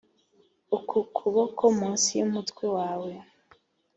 uku 0.77 0.97
kuboko 1.17 1.63
munsi 1.77 2.09
yumutwe 2.19 2.65
wawe! 2.77 3.11